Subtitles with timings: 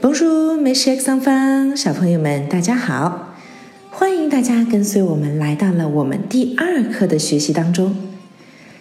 [0.00, 3.34] Bonjour, mes chers enfants，小朋友们，大家好！
[3.90, 7.96] 欢迎大家跟随我们来到了我们第二课的学习当中。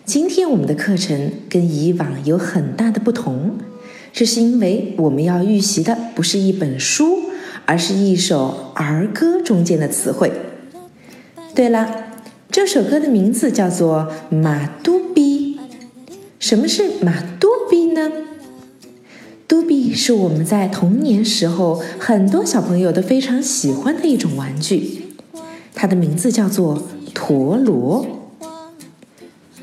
[0.06, 3.58] 今天我们的课程跟以往有很大的不同，
[4.12, 7.20] 这是因为我们要预习的不是一本书，
[7.66, 10.32] 而是一首儿歌中间的词汇。
[11.56, 12.06] 对了，
[12.50, 15.56] 这首歌的名字叫做《马都比》。
[16.40, 18.12] 什么是马都比呢？
[19.54, 25.04] 嘟比是我们在童年时候很多小朋友都非常喜欢的一种玩具，
[25.76, 26.82] 它的名字叫做
[27.14, 28.04] 陀螺。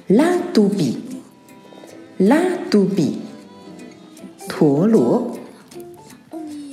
[0.07, 0.99] 拉嘟比，
[2.19, 2.39] 拉
[2.71, 3.19] 嘟比，
[4.49, 5.37] 陀螺。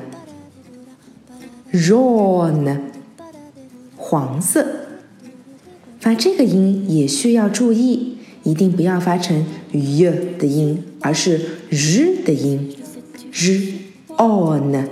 [3.97, 4.65] 黄色，
[5.99, 11.37] 发这个音也需要注意，一定不要发成 y 的音，而是
[11.69, 12.73] z 的音
[13.33, 13.73] ，z
[14.17, 14.85] on，roun，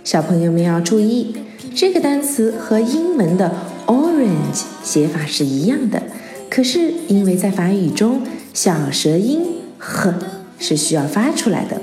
[0.03, 1.35] 小朋友们要注意，
[1.75, 3.51] 这个单词和英文的
[3.85, 6.01] orange 写法是一样的，
[6.49, 8.23] 可是因为在法语中
[8.55, 9.45] 小舌音
[9.77, 10.15] h
[10.57, 11.79] 是需要发出来的。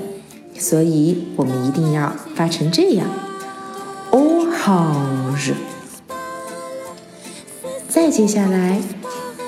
[0.63, 3.05] 所以我们一定要发成这样
[4.11, 5.51] ，orange。
[7.89, 8.81] 再接下来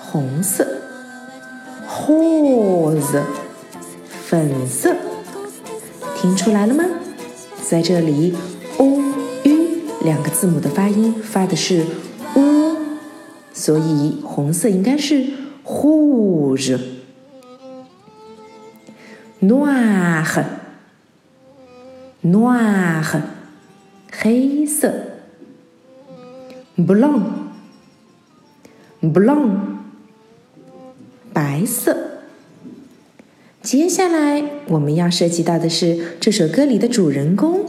[0.00, 0.64] 红色
[2.06, 3.20] ，whose
[4.28, 4.94] 粉色。
[6.16, 6.84] 听出来了吗？
[7.68, 8.32] 在这里
[8.76, 8.86] ，o
[9.42, 9.56] u
[10.04, 11.84] 两个字母的发音发的是
[12.36, 12.67] u，
[13.58, 15.26] 所以红色应该是
[15.64, 16.78] rouge。
[19.42, 20.44] noir，noir，
[24.12, 24.94] 黑色
[26.76, 27.26] ，blanc，blanc，
[31.32, 32.20] 白色。
[33.60, 37.66] 接下来我们要涉及到的是这首歌里的主人公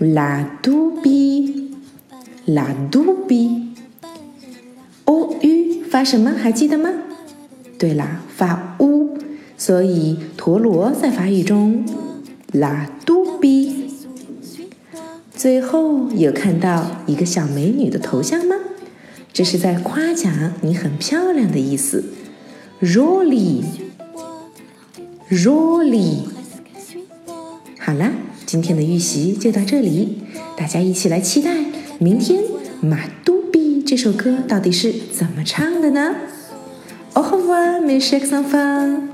[0.00, 3.24] ，la du bi，la du
[5.12, 6.30] bi，o u 发什么？
[6.30, 6.90] 还记得吗？
[7.78, 9.16] 对啦，发 u。
[9.56, 11.84] 所以陀螺在法语中
[12.52, 13.90] 拉嘟比。
[15.34, 18.56] 最后有看到一个小美女的头像吗？
[19.32, 22.04] 这是在夸奖你很漂亮的意思。
[22.82, 23.78] Rolly，Rolly。
[27.78, 28.12] 好啦，
[28.44, 30.18] 今天的预习就到这里，
[30.56, 31.64] 大家一起来期待
[31.98, 32.42] 明天
[32.80, 33.31] 马嘟
[33.94, 36.16] 这首歌到底是怎么唱的呢
[37.12, 39.11] ？Au revoir, mes chers enfants。